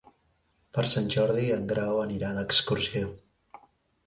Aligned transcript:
Per 0.77 0.85
Sant 0.91 1.11
Jordi 1.15 1.43
en 1.57 1.67
Grau 1.73 2.01
anirà 2.07 2.33
d'excursió. 2.39 3.13